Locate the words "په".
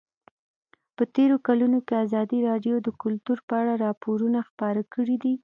0.95-1.03, 3.47-3.53